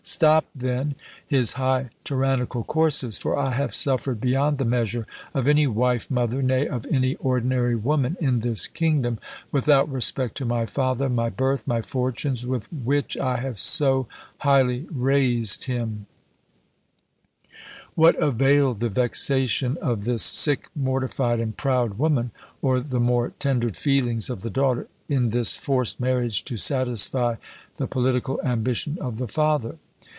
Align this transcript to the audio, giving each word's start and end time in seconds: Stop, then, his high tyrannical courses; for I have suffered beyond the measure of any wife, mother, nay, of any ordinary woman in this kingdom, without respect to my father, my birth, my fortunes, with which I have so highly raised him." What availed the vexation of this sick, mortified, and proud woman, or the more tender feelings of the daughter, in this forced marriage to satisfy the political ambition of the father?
Stop, 0.03 0.45
then, 0.55 0.95
his 1.25 1.53
high 1.53 1.89
tyrannical 2.03 2.63
courses; 2.63 3.19
for 3.19 3.37
I 3.37 3.51
have 3.51 3.73
suffered 3.75 4.19
beyond 4.19 4.57
the 4.57 4.65
measure 4.65 5.05
of 5.33 5.47
any 5.47 5.67
wife, 5.67 6.09
mother, 6.09 6.41
nay, 6.41 6.67
of 6.67 6.87
any 6.91 7.15
ordinary 7.17 7.75
woman 7.75 8.17
in 8.19 8.39
this 8.39 8.65
kingdom, 8.67 9.19
without 9.51 9.87
respect 9.91 10.35
to 10.37 10.45
my 10.45 10.65
father, 10.65 11.07
my 11.07 11.29
birth, 11.29 11.67
my 11.67 11.83
fortunes, 11.83 12.47
with 12.47 12.71
which 12.73 13.15
I 13.17 13.37
have 13.37 13.57
so 13.59 14.07
highly 14.39 14.87
raised 14.91 15.65
him." 15.65 16.07
What 17.93 18.15
availed 18.21 18.79
the 18.79 18.89
vexation 18.89 19.77
of 19.77 20.03
this 20.05 20.23
sick, 20.23 20.67
mortified, 20.75 21.39
and 21.39 21.55
proud 21.55 21.99
woman, 21.99 22.31
or 22.61 22.79
the 22.79 22.99
more 22.99 23.29
tender 23.37 23.69
feelings 23.69 24.31
of 24.31 24.41
the 24.41 24.49
daughter, 24.49 24.87
in 25.07 25.29
this 25.29 25.55
forced 25.55 25.99
marriage 25.99 26.43
to 26.45 26.57
satisfy 26.57 27.35
the 27.77 27.87
political 27.87 28.41
ambition 28.41 28.97
of 28.99 29.17
the 29.17 29.27
father? 29.27 29.77